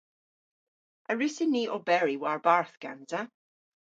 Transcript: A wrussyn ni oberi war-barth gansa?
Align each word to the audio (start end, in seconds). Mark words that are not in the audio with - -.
A 1.09 1.11
wrussyn 1.15 1.51
ni 1.53 1.63
oberi 1.75 2.15
war-barth 2.21 2.75
gansa? 2.83 3.21